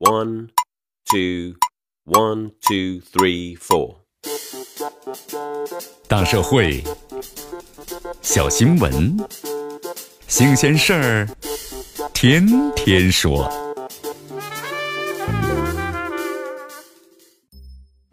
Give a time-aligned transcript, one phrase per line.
[0.00, 0.50] One,
[1.10, 1.56] two,
[2.04, 3.96] one, two, three, four。
[6.06, 6.84] 大社会，
[8.22, 9.16] 小新闻，
[10.28, 11.28] 新鲜事儿，
[12.14, 13.50] 天天说。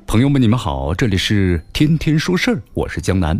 [0.07, 3.39] 朋友们，你们好，这里是天天说事儿，我是江南。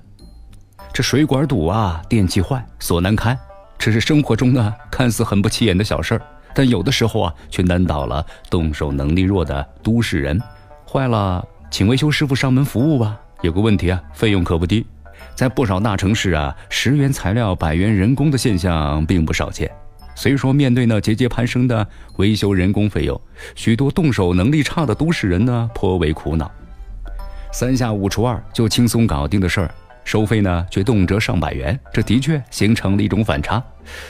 [0.94, 3.36] 这水管堵啊，电器坏，锁难开，
[3.80, 6.22] 这是生活中呢看似很不起眼的小事儿。
[6.56, 10.42] 但有的时候啊，却难倒了动手能力弱的都市人。
[10.90, 13.20] 坏了，请维修师傅上门服务吧。
[13.42, 14.86] 有个问题啊，费用可不低。
[15.36, 19.70] 在不少大城市啊，十元材料百元人工的现象并不少见。
[20.16, 23.20] 所以说，面对那节节攀升的维修人工费用，
[23.54, 26.50] 许多动手能力差的都市人呢颇为苦恼。
[27.52, 29.72] 三下五除二就轻松搞定的事儿，
[30.06, 33.62] 收费呢却动辄上百元，这的确形成了一种反差。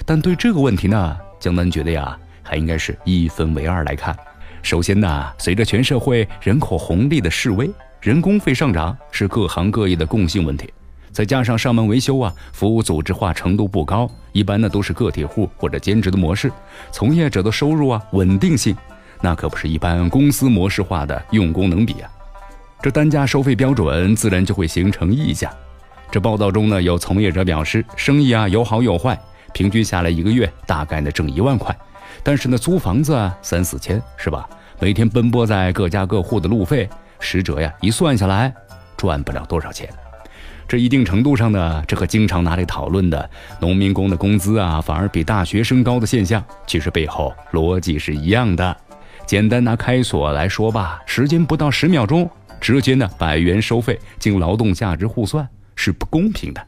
[0.05, 2.15] 但对这个问题呢，江南觉得呀。
[2.45, 4.15] 还应该是一分为二来看。
[4.61, 10.71] 首先呢，随着全社会人口红利的示威，人工费上涨是各行各业的共性问题。
[11.11, 16.51] 再加上上门维修啊，服务组织化程度不高，一般呢都是个体户或者兼职的模式，
[16.91, 18.75] 从业者的收入啊稳定性，
[19.21, 22.09] 那可不是一般公司模式化的用工能比啊。
[22.81, 25.49] 这单价收费标准自然就会形成溢价。
[26.11, 29.17] 这报道中呢，有从业者表示，生意啊有好有坏，
[29.53, 31.75] 平均下来一个月大概呢挣一万块。
[32.23, 34.49] 但是呢，租房子，三四千是吧？
[34.79, 36.89] 每天奔波在各家各户的路费，
[37.19, 38.53] 实则呀，一算下来，
[38.97, 39.89] 赚不了多少钱。
[40.67, 48.75] 这一定程度上呢，这和经常拿来讨论的农民工的工资啊，反而比大学生高的现象，其实背后逻辑是一样的。
[49.27, 56.61] 简单拿开锁来说吧，时间不到十秒钟，直接呢百元收费，经劳动价值互算是不公平的。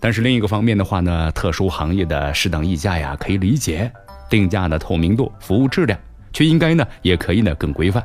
[0.00, 3.92] 但是另一个方面的话呢，特殊行业的适当溢价呀，可以理解。
[4.32, 5.98] 定价的透明度、服务质量，
[6.32, 8.02] 却应该呢，也可以呢更规范。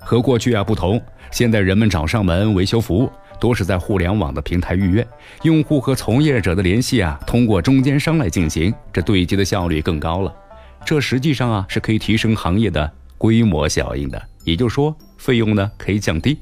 [0.00, 0.98] 和过去啊不同，
[1.30, 5.06] 现在人们找上门维修服务，多是在互联网的平台预约，
[5.42, 10.34] 用户和从业者的联系啊，通过中间商来进行，这对接的效率更高了。
[10.82, 16.38] 这实际上啊，是可以提升行业的规模效应的，也就是说，费用呢可以降低。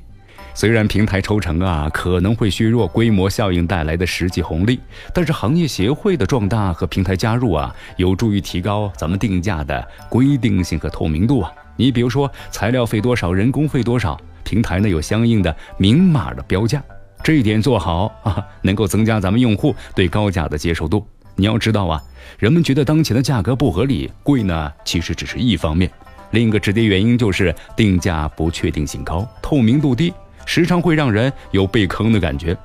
[0.54, 4.78] 虽然平台抽成啊可能会削弱规模效应带来的实际红利，
[5.14, 11.52] 但是行业协会的壮大和平台加入啊，有助于提高咱们定价的规定性和透明度啊。
[11.76, 16.82] 你比如说材料费多少，人工费多少，平台呢有相应的明码的标价，
[17.24, 21.06] 这一点做好啊，能够增加咱们用户对高价的接受度。
[21.34, 22.00] 你要知道啊，
[22.38, 25.90] 人们觉得当前的价格不合理贵呢，其实只是一方面，
[26.32, 30.12] 另一个直接原因就是定价不确定性高，透明度低。
[30.44, 32.56] 时常会让人有被坑的感觉，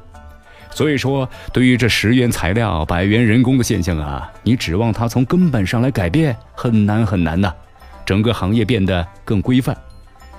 [0.72, 7.54] 所以说，对于这十元材料百元人工的现象啊，你指望它从根本上来改变，很难很难的。
[8.06, 9.76] 整个行业变得更规范，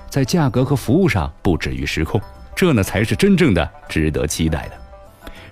[0.09, 2.19] 在价格和服务上不至于失控，
[2.55, 4.71] 这呢才是真正的值得期待的。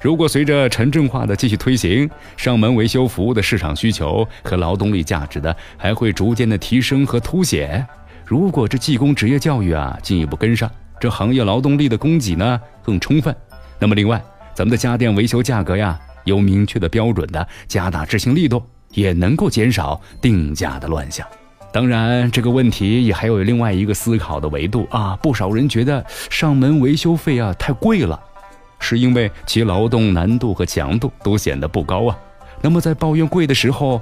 [0.02, 7.86] 如果随着城镇化的继续推行，上门维修服务的市场需求和劳动力价值的还会逐渐的提升和凸显。
[8.25, 10.69] 如果这技工职业教育啊进一步跟上。
[11.00, 13.35] 这行业劳动力的供给呢更充分，
[13.80, 14.22] 那么另外，
[14.53, 21.25] 咱们的家电维修价格呀有明确的标准的，加大执行力度，也能够减少定价的乱象。
[21.72, 28.19] 当然，这个问题也还有另外一个思考的维度啊，不少人觉得上门维修费啊太贵了，
[28.80, 32.18] 是因为其劳动难度和强度都显得不高啊。
[32.62, 34.02] 那么在抱怨贵的时候，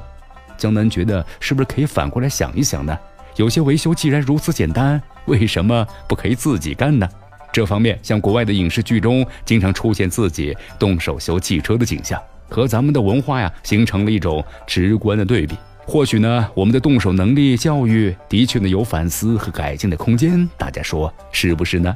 [0.57, 2.97] 江南觉得是不是可以反过来想一想呢？
[3.35, 7.07] 有些维修既然如此简单，为什么不可以自己干呢？
[7.51, 15.55] 这方面，像国外的影视剧中经常出现自己动手修汽车的景象，和咱们的文化呀形成了一种直观的对比。
[15.85, 21.95] 或许呢，我们的动手能力教育的确呢有反思和改进的空间，大家说是不是呢？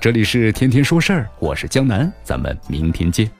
[0.00, 3.39] 这里是天天说事儿，我是江南，咱们明天见。